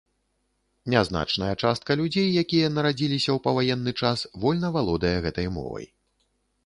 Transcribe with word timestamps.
Нязначная 0.93 1.49
частка 1.67 1.91
людзей, 1.99 2.27
якія 2.43 2.71
нарадзіліся 2.79 3.29
ў 3.35 3.45
паваенны 3.49 3.91
час, 4.01 4.25
вольна 4.47 4.67
валодае 4.79 5.17
гэтай 5.27 5.47
мовай. 5.59 5.85